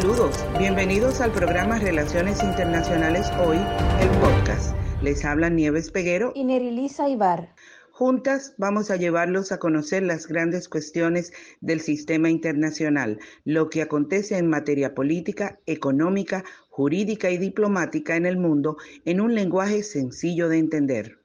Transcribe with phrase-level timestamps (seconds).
[0.00, 3.58] Saludos, bienvenidos al programa Relaciones Internacionales Hoy,
[4.00, 4.74] el podcast.
[5.02, 7.54] Les habla Nieves Peguero y Nerilisa Ibar.
[7.92, 14.38] Juntas vamos a llevarlos a conocer las grandes cuestiones del sistema internacional, lo que acontece
[14.38, 20.60] en materia política, económica, jurídica y diplomática en el mundo en un lenguaje sencillo de
[20.60, 21.18] entender.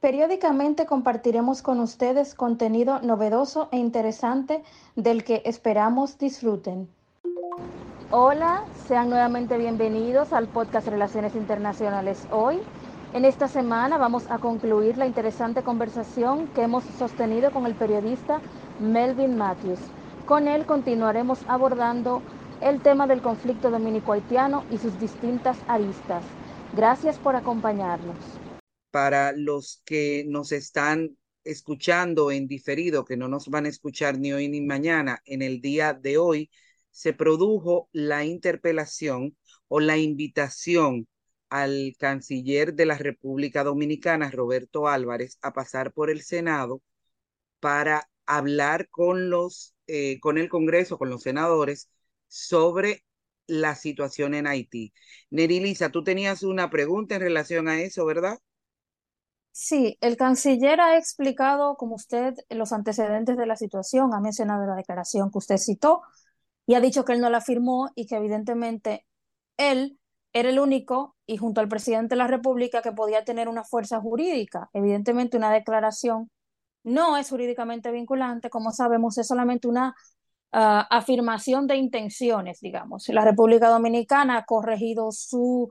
[0.00, 4.64] Periódicamente compartiremos con ustedes contenido novedoso e interesante
[4.96, 6.88] del que esperamos disfruten.
[8.12, 12.60] Hola, sean nuevamente bienvenidos al podcast Relaciones Internacionales Hoy.
[13.12, 18.40] En esta semana vamos a concluir la interesante conversación que hemos sostenido con el periodista
[18.78, 19.80] Melvin Matthews.
[20.24, 22.22] Con él continuaremos abordando
[22.60, 26.22] el tema del conflicto dominico-haitiano y sus distintas aristas.
[26.76, 28.16] Gracias por acompañarnos.
[28.92, 34.32] Para los que nos están escuchando en diferido, que no nos van a escuchar ni
[34.32, 36.50] hoy ni mañana, en el día de hoy,
[36.96, 39.36] se produjo la interpelación
[39.68, 41.06] o la invitación
[41.50, 46.80] al canciller de la República Dominicana, Roberto Álvarez, a pasar por el Senado
[47.60, 51.90] para hablar con los, eh, con el Congreso, con los senadores,
[52.28, 53.04] sobre
[53.46, 54.94] la situación en Haití.
[55.28, 58.38] Nerilisa, tú tenías una pregunta en relación a eso, ¿verdad?
[59.52, 64.76] Sí, el canciller ha explicado, como usted, los antecedentes de la situación, ha mencionado la
[64.76, 66.00] declaración que usted citó,
[66.66, 69.06] y ha dicho que él no la firmó y que evidentemente
[69.56, 69.98] él
[70.32, 74.00] era el único y junto al presidente de la República que podía tener una fuerza
[74.00, 74.68] jurídica.
[74.72, 76.30] Evidentemente una declaración
[76.84, 79.94] no es jurídicamente vinculante, como sabemos, es solamente una
[80.52, 83.08] ah, afirmación de intenciones, digamos.
[83.08, 85.68] La República Dominicana ha corregido su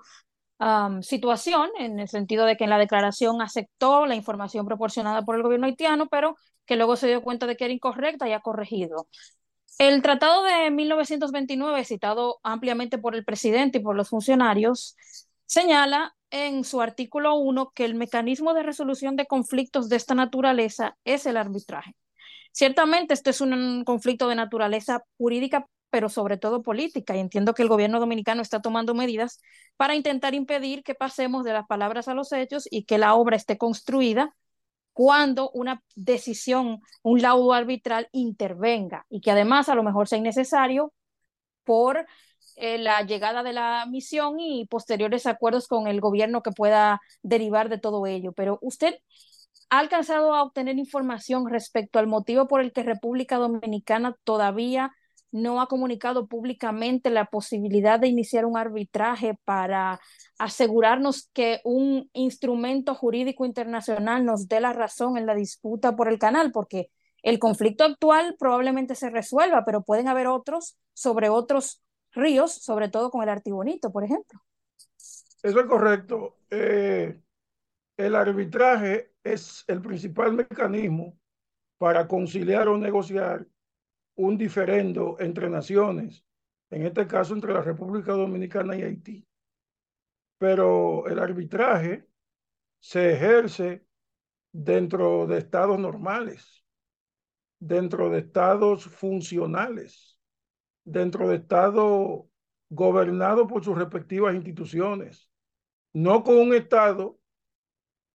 [1.02, 5.44] situación en el sentido de que en la declaración aceptó la información proporcionada por el
[5.44, 9.08] gobierno haitiano, pero que luego se dio cuenta de que era incorrecta y ha corregido.
[9.78, 14.96] El Tratado de 1929, citado ampliamente por el presidente y por los funcionarios,
[15.46, 20.98] señala en su artículo 1 que el mecanismo de resolución de conflictos de esta naturaleza
[21.04, 21.94] es el arbitraje.
[22.54, 27.64] Ciertamente, este es un conflicto de naturaleza jurídica, pero sobre todo política, y entiendo que
[27.64, 29.42] el gobierno dominicano está tomando medidas
[29.76, 33.36] para intentar impedir que pasemos de las palabras a los hechos y que la obra
[33.36, 34.34] esté construida
[34.96, 40.94] cuando una decisión, un laudo arbitral intervenga y que además a lo mejor sea innecesario
[41.66, 42.08] por
[42.56, 47.68] eh, la llegada de la misión y posteriores acuerdos con el gobierno que pueda derivar
[47.68, 48.32] de todo ello.
[48.32, 48.96] Pero usted
[49.70, 54.94] ha alcanzado a obtener información respecto al motivo por el que República Dominicana todavía
[55.36, 60.00] no ha comunicado públicamente la posibilidad de iniciar un arbitraje para
[60.40, 66.20] asegurarnos que un instrumento jurídico internacional nos dé la razón en la disputa por el
[66.20, 66.90] canal, porque
[67.22, 73.10] el conflicto actual probablemente se resuelva, pero pueden haber otros sobre otros ríos, sobre todo
[73.10, 74.40] con el Artibonito, por ejemplo.
[75.44, 76.38] Eso es correcto.
[76.50, 77.20] Eh,
[77.98, 81.18] el arbitraje es el principal mecanismo
[81.78, 83.46] para conciliar o negociar
[84.16, 86.26] un diferendo entre naciones,
[86.70, 89.28] en este caso entre la República Dominicana y Haití.
[90.38, 92.08] Pero el arbitraje
[92.80, 93.86] se ejerce
[94.52, 96.64] dentro de estados normales,
[97.60, 100.20] dentro de estados funcionales,
[100.84, 102.26] dentro de estados
[102.70, 105.30] gobernados por sus respectivas instituciones,
[105.94, 107.20] no con un estado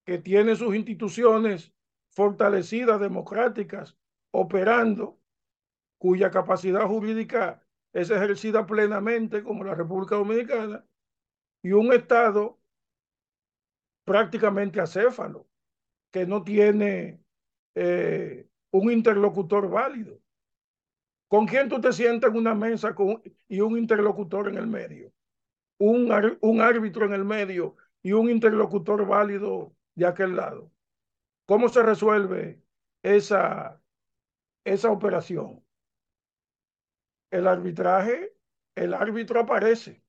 [0.05, 1.73] que tiene sus instituciones
[2.11, 3.97] fortalecidas, democráticas,
[4.31, 5.20] operando
[6.01, 7.63] cuya capacidad jurídica
[7.93, 10.83] es ejercida plenamente como la República Dominicana,
[11.63, 12.59] y un Estado
[14.05, 15.47] prácticamente acéfalo,
[16.11, 17.23] que no tiene
[17.75, 20.19] eh, un interlocutor válido.
[21.29, 25.13] ¿Con quién tú te sientas en una mesa con, y un interlocutor en el medio?
[25.79, 26.11] Un,
[26.41, 30.73] un árbitro en el medio y un interlocutor válido de aquel lado.
[31.45, 32.63] ¿Cómo se resuelve
[33.03, 33.83] esa,
[34.65, 35.63] esa operación?
[37.31, 38.35] El arbitraje,
[38.75, 40.03] el árbitro aparece.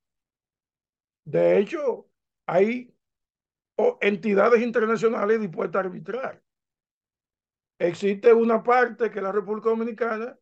[1.26, 2.10] De hecho,
[2.46, 2.94] hay
[4.02, 6.44] entidades internacionales dispuestas a arbitrar.
[7.80, 10.38] Existe una parte que es la República Dominicana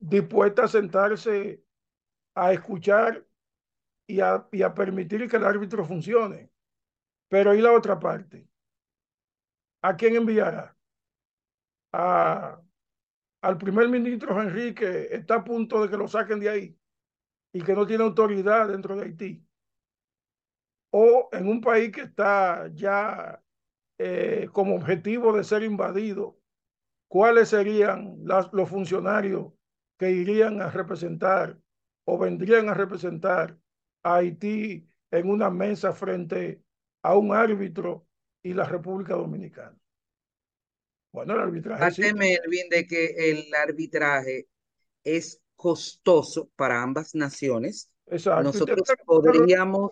[0.00, 1.62] dispuesta a sentarse
[2.34, 3.26] a escuchar
[4.06, 6.50] y a, y a permitir que el árbitro funcione.
[7.28, 8.48] Pero ¿y la otra parte?
[9.82, 10.76] ¿A quién enviará?
[11.92, 12.60] A
[13.42, 16.78] al primer ministro Enrique está a punto de que lo saquen de ahí
[17.52, 19.44] y que no tiene autoridad dentro de Haití.
[20.90, 23.42] O en un país que está ya
[23.98, 26.38] eh, como objetivo de ser invadido,
[27.08, 29.52] ¿cuáles serían los funcionarios
[29.98, 31.58] que irían a representar
[32.04, 33.58] o vendrían a representar
[34.02, 36.62] a Haití en una mesa frente
[37.02, 38.06] a un árbitro
[38.42, 39.76] y la República Dominicana.
[41.18, 41.90] Bueno, el arbitraje.
[41.90, 42.02] Sí.
[42.70, 44.46] De que el arbitraje
[45.02, 47.90] es costoso para ambas naciones.
[48.06, 48.44] Exacto.
[48.44, 49.90] Nosotros podríamos,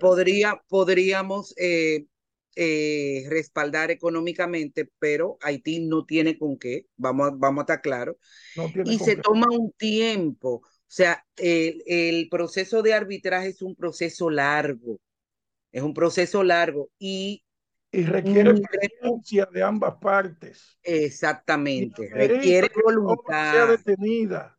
[0.00, 2.06] podría, podríamos eh,
[2.56, 8.16] eh, respaldar económicamente, pero Haití no tiene con qué, vamos, vamos a estar claros.
[8.84, 10.62] y se toma un tiempo.
[10.64, 14.98] O sea, el, el proceso de arbitraje es un proceso largo.
[15.70, 17.44] Es un proceso largo y
[17.90, 20.78] y requiere presencia de ambas partes.
[20.82, 23.52] Exactamente, requiere voluntad.
[23.52, 24.58] Sea detenida.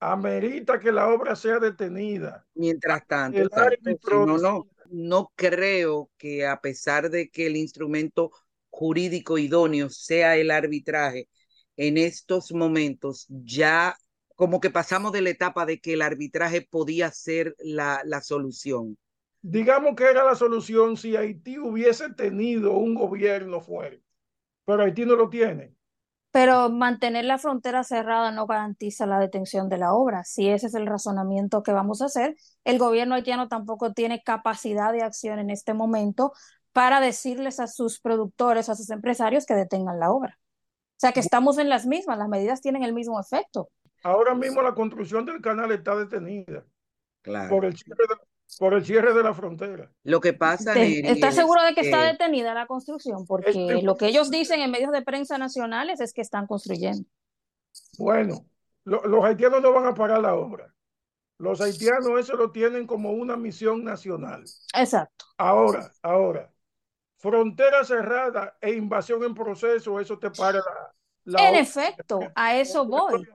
[0.00, 2.46] Amerita que la obra sea detenida.
[2.54, 3.50] Mientras tanto, el
[4.10, 8.30] no, no, no creo que a pesar de que el instrumento
[8.70, 11.28] jurídico idóneo sea el arbitraje,
[11.76, 13.96] en estos momentos ya
[14.36, 18.96] como que pasamos de la etapa de que el arbitraje podía ser la, la solución
[19.42, 24.04] digamos que era la solución si Haití hubiese tenido un gobierno fuerte,
[24.64, 25.74] pero Haití no lo tiene.
[26.30, 30.24] Pero mantener la frontera cerrada no garantiza la detención de la obra.
[30.24, 34.92] Si ese es el razonamiento que vamos a hacer, el gobierno haitiano tampoco tiene capacidad
[34.92, 36.32] de acción en este momento
[36.72, 40.38] para decirles a sus productores, a sus empresarios que detengan la obra.
[40.38, 43.70] O sea que estamos en las mismas, las medidas tienen el mismo efecto.
[44.02, 46.64] Ahora mismo la construcción del canal está detenida
[47.22, 47.48] claro.
[47.48, 49.90] por el cierre de, por el cierre de la frontera.
[50.04, 53.26] Lo que pasa, ¿Está seguro de que, está detenida la construcción?
[53.26, 57.06] Porque este lo que ellos dicen en medios de prensa nacionales es que están construyendo.
[57.98, 58.46] Bueno,
[58.84, 60.74] los haitianos no van a parar la obra.
[61.38, 64.44] Los haitianos eso lo tienen como una misión nacional.
[64.74, 65.26] Exacto.
[65.36, 66.52] Ahora, ahora,
[67.18, 70.60] frontera cerrada e invasión en proceso, eso te para
[71.24, 71.48] la...
[71.48, 73.28] en efecto, a eso voy.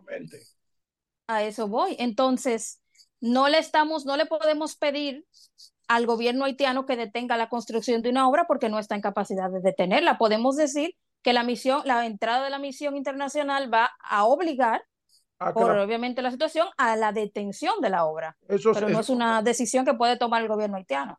[1.27, 1.95] A eso voy.
[1.97, 2.81] Entonces,
[3.23, 5.25] no le estamos, no le podemos pedir
[5.87, 9.49] al gobierno haitiano que detenga la construcción de una obra porque no está en capacidad
[9.49, 10.17] de detenerla.
[10.17, 14.83] Podemos decir que la misión, la entrada de la misión internacional va a obligar,
[15.53, 18.35] por obviamente la situación, a la detención de la obra.
[18.45, 21.17] Pero no es una decisión que puede tomar el gobierno haitiano.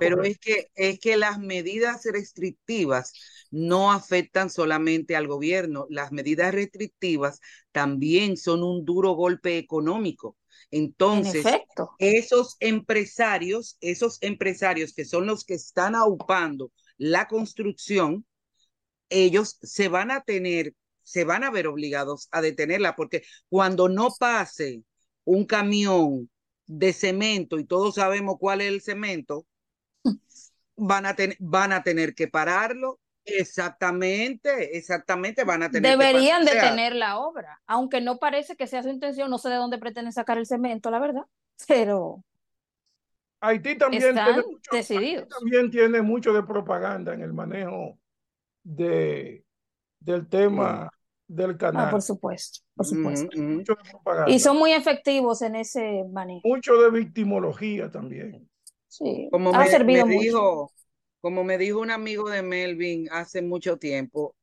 [0.00, 3.12] Pero es que, es que las medidas restrictivas
[3.52, 7.40] no afectan solamente al gobierno, las medidas restrictivas
[7.70, 10.36] también son un duro golpe económico
[10.70, 11.46] entonces,
[11.98, 18.26] esos empresarios, esos empresarios que son los que están aupando la construcción,
[19.08, 24.10] ellos se van a tener, se van a ver obligados a detenerla, porque cuando no
[24.18, 24.82] pase
[25.24, 26.30] un camión
[26.66, 29.46] de cemento, y todos sabemos cuál es el cemento,
[30.76, 33.00] van a, van a tener que pararlo
[33.36, 38.88] Exactamente, exactamente, van a tener Deberían detener la obra, aunque no parece que sea su
[38.88, 41.26] intención, no sé de dónde pretenden sacar el cemento, la verdad,
[41.66, 42.24] pero
[43.40, 47.98] Haití también, tiene mucho, también tiene mucho de propaganda en el manejo
[48.64, 49.44] de,
[50.00, 50.90] del tema
[51.28, 51.90] del ah, canal.
[51.90, 53.28] por supuesto, por supuesto.
[54.26, 56.40] Y son muy efectivos en ese manejo.
[56.48, 58.48] Mucho de victimología también.
[58.88, 60.70] Sí, Como ha servido mucho
[61.20, 64.34] como me dijo un amigo de Melvin hace mucho tiempo,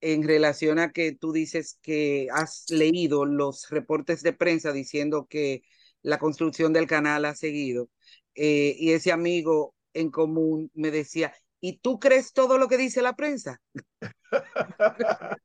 [0.00, 5.62] en relación a que tú dices que has leído los reportes de prensa diciendo que
[6.02, 7.88] la construcción del canal ha seguido,
[8.34, 13.02] eh, y ese amigo en común me decía, ¿y tú crees todo lo que dice
[13.02, 13.60] la prensa?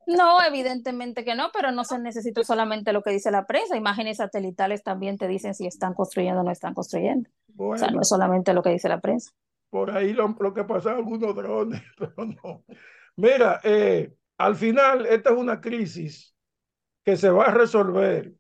[0.06, 3.78] No, evidentemente que no, pero no se necesita solamente lo que dice la prensa.
[3.78, 7.30] Imágenes satelitales también te dicen si están construyendo o no están construyendo.
[7.58, 9.32] O sea, no es solamente lo que dice la prensa
[9.74, 12.63] por ahí lo, que pasaba algunos drones, pero no.
[13.15, 16.36] Mira, eh, al final esta es una crisis
[17.03, 18.36] que se va a resolver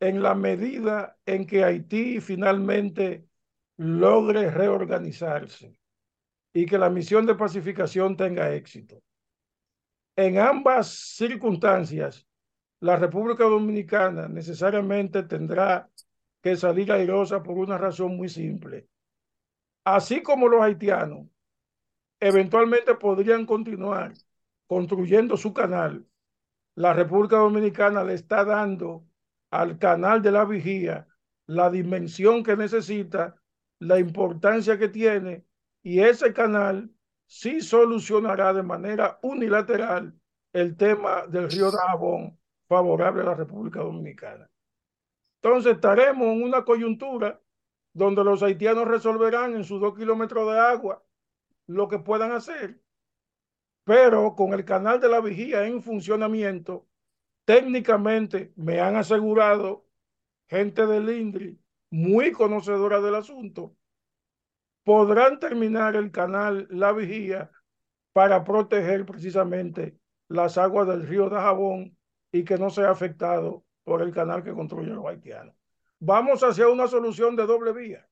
[0.00, 3.28] en la medida en que Haití finalmente
[3.76, 5.78] logre reorganizarse
[6.52, 9.00] y que la misión de pacificación tenga éxito.
[10.16, 12.26] En ambas circunstancias,
[12.80, 15.88] la República Dominicana necesariamente tendrá
[16.42, 18.88] que salir airosa por una razón muy simple
[19.84, 21.26] así como los haitianos
[22.20, 24.12] eventualmente podrían continuar
[24.66, 26.06] construyendo su canal,
[26.74, 29.04] la República Dominicana le está dando
[29.50, 31.06] al canal de la vigía
[31.46, 33.36] la dimensión que necesita,
[33.78, 35.44] la importancia que tiene,
[35.82, 36.90] y ese canal
[37.26, 40.14] sí solucionará de manera unilateral
[40.52, 44.48] el tema del río Dajabón favorable a la República Dominicana.
[45.42, 47.40] Entonces estaremos en una coyuntura
[47.92, 51.04] donde los haitianos resolverán en sus dos kilómetros de agua
[51.66, 52.80] lo que puedan hacer,
[53.84, 56.88] pero con el canal de la vigía en funcionamiento,
[57.44, 59.86] técnicamente me han asegurado
[60.48, 61.58] gente del INDRI,
[61.90, 63.76] muy conocedora del asunto,
[64.84, 67.50] podrán terminar el canal La Vigía
[68.12, 71.96] para proteger precisamente las aguas del río de Jabón
[72.32, 75.54] y que no sea afectado por el canal que construyen los haitianos.
[76.04, 78.08] Vamos hacia una solución de doble vía.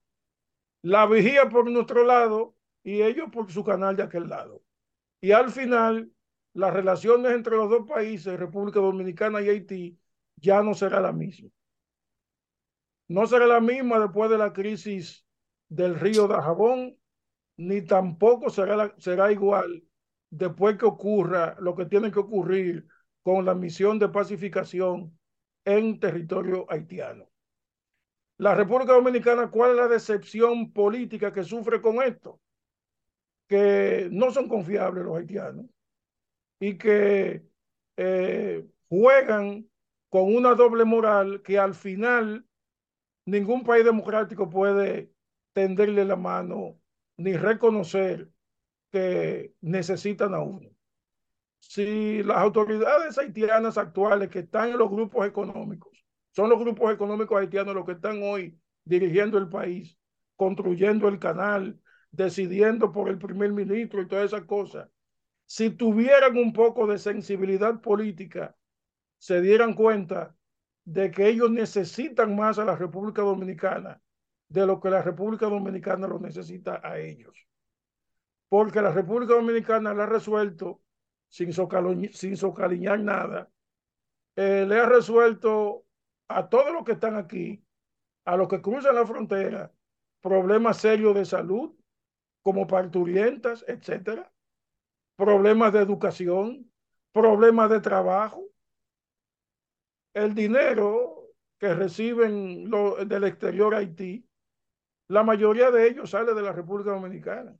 [0.80, 2.54] La vigía por nuestro lado
[2.84, 4.62] y ellos por su canal de aquel lado.
[5.20, 6.12] Y al final,
[6.52, 9.98] las relaciones entre los dos países, República Dominicana y Haití,
[10.36, 11.50] ya no será la misma.
[13.08, 15.26] No será la misma después de la crisis
[15.68, 16.96] del río de Jabón,
[17.56, 19.82] ni tampoco será, será igual
[20.30, 22.86] después que ocurra lo que tiene que ocurrir
[23.24, 25.18] con la misión de pacificación
[25.64, 27.29] en territorio haitiano.
[28.40, 32.40] La República Dominicana, ¿cuál es la decepción política que sufre con esto?
[33.46, 35.66] Que no son confiables los haitianos
[36.58, 37.44] y que
[37.98, 39.68] eh, juegan
[40.08, 42.46] con una doble moral que al final
[43.26, 45.12] ningún país democrático puede
[45.52, 46.80] tenderle la mano
[47.18, 48.30] ni reconocer
[48.90, 50.70] que necesitan a uno.
[51.58, 56.00] Si las autoridades haitianas actuales que están en los grupos económicos,
[56.32, 59.98] son los grupos económicos haitianos los que están hoy dirigiendo el país,
[60.36, 64.88] construyendo el canal, decidiendo por el primer ministro y todas esas cosas,
[65.46, 68.56] si tuvieran un poco de sensibilidad política,
[69.18, 70.34] se dieran cuenta
[70.84, 74.00] de que ellos necesitan más a la República Dominicana
[74.48, 77.46] de lo que la República Dominicana lo necesita a ellos.
[78.48, 80.82] Porque la República Dominicana le ha resuelto,
[81.28, 81.52] sin,
[82.12, 83.48] sin socaliñar nada,
[84.34, 85.84] eh, le ha resuelto
[86.36, 87.64] a todos los que están aquí,
[88.24, 89.72] a los que cruzan la frontera,
[90.20, 91.74] problemas serios de salud,
[92.42, 94.32] como parturientas, etcétera,
[95.16, 96.70] problemas de educación,
[97.12, 98.44] problemas de trabajo.
[100.14, 102.70] El dinero que reciben
[103.06, 104.26] del exterior Haití
[105.10, 107.58] la mayoría de ellos sale de la República Dominicana.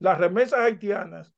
[0.00, 1.32] Las remesas haitianas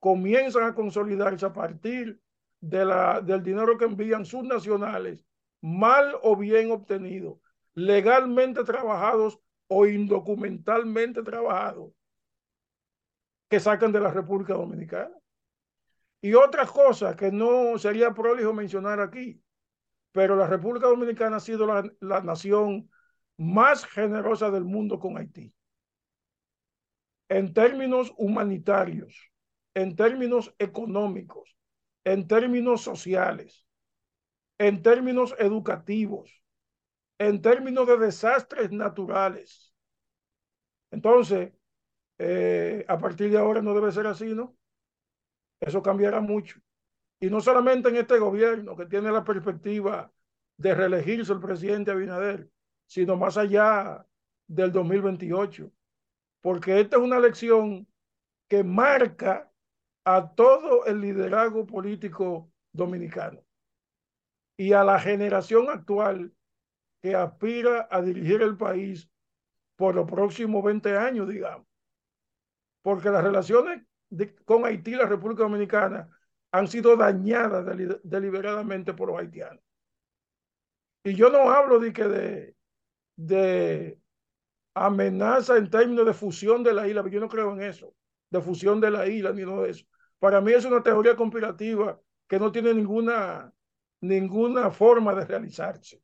[0.00, 2.18] comienzan a consolidarse a partir
[2.62, 5.22] de la, del dinero que envían sus nacionales,
[5.64, 7.40] mal o bien obtenido,
[7.72, 11.90] legalmente trabajados o indocumentalmente trabajados,
[13.48, 15.16] que sacan de la República Dominicana.
[16.20, 19.42] Y otra cosa que no sería prolijo mencionar aquí,
[20.12, 22.90] pero la República Dominicana ha sido la, la nación
[23.38, 25.54] más generosa del mundo con Haití.
[27.30, 29.32] En términos humanitarios,
[29.72, 31.56] en términos económicos,
[32.04, 33.63] en términos sociales,
[34.58, 36.42] en términos educativos,
[37.18, 39.74] en términos de desastres naturales.
[40.90, 41.52] Entonces,
[42.18, 44.56] eh, a partir de ahora no debe ser así, ¿no?
[45.60, 46.60] Eso cambiará mucho.
[47.20, 50.12] Y no solamente en este gobierno que tiene la perspectiva
[50.56, 52.48] de reelegirse el presidente Abinader,
[52.86, 54.06] sino más allá
[54.46, 55.72] del 2028,
[56.40, 57.88] porque esta es una elección
[58.48, 59.50] que marca
[60.04, 63.42] a todo el liderazgo político dominicano
[64.56, 66.32] y a la generación actual
[67.02, 69.10] que aspira a dirigir el país
[69.76, 71.66] por los próximos 20 años, digamos.
[72.82, 73.82] Porque las relaciones
[74.44, 76.08] con Haití y la República Dominicana
[76.52, 77.66] han sido dañadas
[78.04, 79.62] deliberadamente por los haitianos.
[81.02, 82.56] Y yo no hablo de que de,
[83.16, 83.98] de
[84.74, 87.94] amenaza en términos de fusión de la isla, yo no creo en eso,
[88.30, 89.84] de fusión de la isla ni nada de eso.
[90.18, 93.52] Para mí es una teoría conspirativa que no tiene ninguna,
[94.08, 96.02] ninguna forma de realizarse.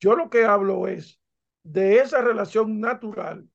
[0.00, 1.20] Yo lo que hablo es
[1.62, 3.48] de esa relación natural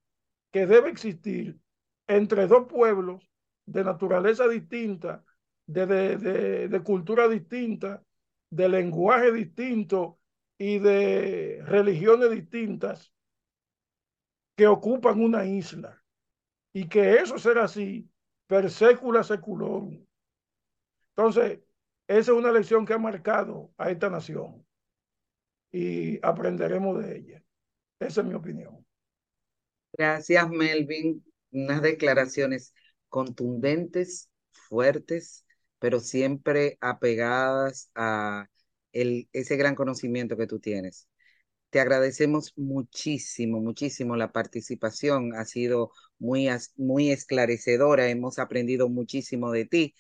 [0.52, 1.60] que debe existir
[2.08, 3.30] entre dos pueblos
[3.66, 5.24] de naturaleza distinta,
[5.68, 8.04] de, de, de, cultura distinta,
[8.50, 10.18] de lenguaje distinto
[10.58, 13.14] y de religiones distintas
[14.56, 16.02] que ocupan una isla
[16.74, 18.10] y que eso será así
[18.48, 20.04] per secula seculorum.
[21.16, 21.60] Entonces,
[22.10, 24.66] esa es una lección que ha marcado a esta nación
[25.72, 27.44] y aprenderemos de ella.
[28.00, 28.86] Esa es mi opinión.
[29.94, 31.24] Gracias, Melvin.
[31.52, 32.74] Unas declaraciones
[33.10, 35.46] contundentes, fuertes,
[35.80, 38.48] pero siempre apegadas a
[38.92, 41.08] ese gran conocimiento que tú tienes.
[41.70, 45.36] Te agradecemos muchísimo, muchísimo la participación.
[45.36, 48.10] Ha sido muy, muy esclarecedora.
[48.10, 49.96] Hemos aprendido muchísimo de ti.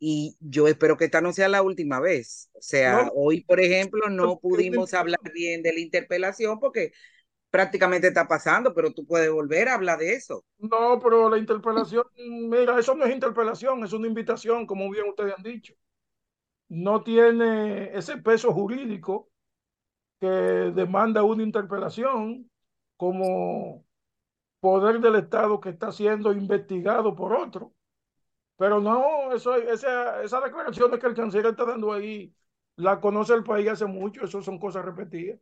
[0.00, 2.50] Y yo espero que esta no sea la última vez.
[2.54, 6.92] O sea, hoy, por ejemplo, no pudimos hablar bien de la interpelación porque
[7.50, 10.44] prácticamente está pasando, pero tú puedes volver a hablar de eso.
[10.58, 15.34] No, pero la interpelación, mira, eso no es interpelación, es una invitación, como bien ustedes
[15.36, 15.74] han dicho
[16.70, 19.28] no tiene ese peso jurídico
[20.20, 22.50] que demanda una interpelación
[22.96, 23.84] como
[24.60, 27.74] poder del Estado que está siendo investigado por otro.
[28.60, 32.30] Pero no, eso, esa, esa declaración de que el canciller está dando ahí,
[32.76, 35.40] la conoce el país hace mucho, eso son cosas repetidas.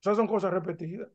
[0.00, 1.10] Esas son cosas repetidas.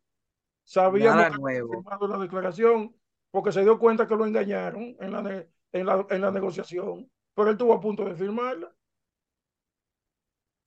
[0.64, 2.96] Sabíamos que había firmado la declaración
[3.32, 7.48] porque se dio cuenta que lo engañaron en la, en la, en la negociación, pero
[7.48, 8.72] él estuvo a punto de firmarla.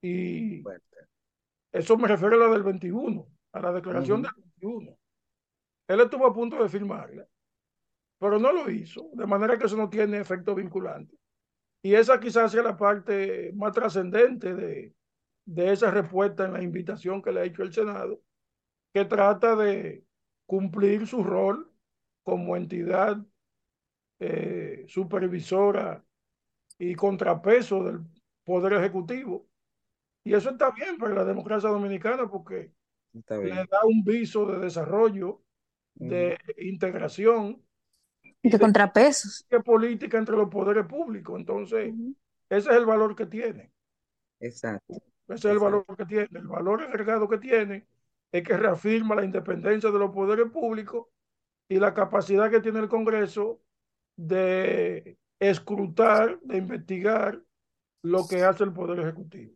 [0.02, 0.64] Y
[1.70, 4.98] eso me refiero a la del 21, a la declaración del 21.
[5.86, 7.24] Él estuvo a punto de firmarla,
[8.22, 11.16] pero no lo hizo, de manera que eso no tiene efecto vinculante.
[11.82, 14.94] Y esa quizás sea la parte más trascendente de,
[15.44, 18.20] de esa respuesta en la invitación que le ha hecho el Senado,
[18.94, 20.04] que trata de
[20.46, 21.68] cumplir su rol
[22.22, 23.18] como entidad
[24.20, 26.04] eh, supervisora
[26.78, 28.02] y contrapeso del
[28.44, 29.48] Poder Ejecutivo.
[30.22, 32.70] Y eso está bien para la democracia dominicana porque
[33.12, 35.42] le da un viso de desarrollo,
[35.96, 37.60] de integración.
[38.42, 39.46] Y de, contrapesos.
[39.48, 41.38] De política entre los poderes públicos.
[41.38, 41.94] Entonces,
[42.48, 43.72] ese es el valor que tiene.
[44.40, 44.94] Exacto.
[45.28, 46.28] Ese es el valor que tiene.
[46.32, 47.86] El valor agregado que tiene
[48.32, 51.06] es que reafirma la independencia de los poderes públicos
[51.68, 53.62] y la capacidad que tiene el Congreso
[54.16, 57.40] de escrutar, de investigar
[58.02, 59.54] lo que hace el Poder Ejecutivo.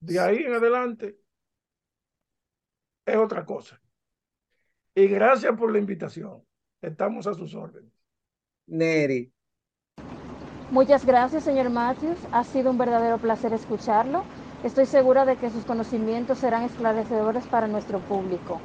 [0.00, 1.18] De ahí en adelante
[3.06, 3.80] es otra cosa.
[4.94, 6.44] Y gracias por la invitación.
[6.80, 7.92] Estamos a sus órdenes.
[8.66, 9.32] Neri.
[10.70, 12.18] Muchas gracias, señor Matthews.
[12.32, 14.24] Ha sido un verdadero placer escucharlo.
[14.64, 18.60] Estoy segura de que sus conocimientos serán esclarecedores para nuestro público.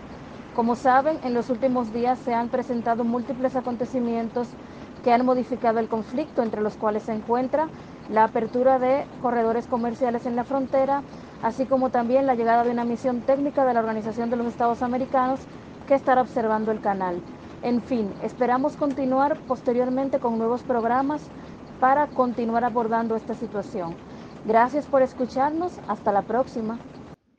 [0.56, 4.48] Como saben, en los últimos días se han presentado múltiples acontecimientos
[5.04, 7.70] que han modificado el conflicto entre los cuales se encuentra
[8.10, 11.04] la apertura de corredores comerciales en la frontera,
[11.44, 14.82] así como también la llegada de una misión técnica de la Organización de los Estados
[14.82, 15.40] Americanos
[15.88, 17.22] que estará observando el canal.
[17.62, 21.32] En fin, esperamos continuar posteriormente con nuevos programas
[21.78, 23.98] para continuar abordando esta situación.
[24.44, 25.82] Gracias por escucharnos.
[25.88, 26.80] Hasta la próxima.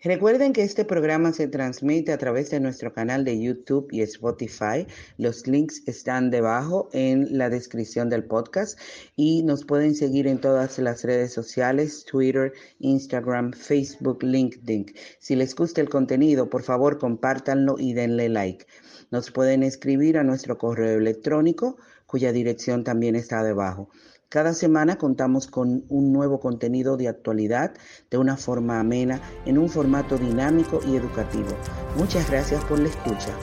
[0.03, 4.87] Recuerden que este programa se transmite a través de nuestro canal de YouTube y Spotify.
[5.19, 8.81] Los links están debajo en la descripción del podcast
[9.15, 14.87] y nos pueden seguir en todas las redes sociales, Twitter, Instagram, Facebook, LinkedIn.
[15.19, 18.65] Si les gusta el contenido, por favor compártanlo y denle like.
[19.11, 23.91] Nos pueden escribir a nuestro correo electrónico cuya dirección también está debajo.
[24.31, 27.73] Cada semana contamos con un nuevo contenido de actualidad
[28.12, 31.49] de una forma amena, en un formato dinámico y educativo.
[31.97, 33.35] Muchas gracias por la escucha.